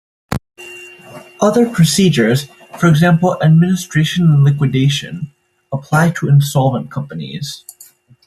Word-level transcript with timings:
Other 1.41 1.69
procedures, 1.69 2.47
for 2.79 2.87
example 2.87 3.37
administration 3.39 4.31
and 4.31 4.43
liquidation, 4.43 5.31
apply 5.71 6.09
to 6.15 6.27
insolvent 6.27 6.89
companies. 6.89 7.63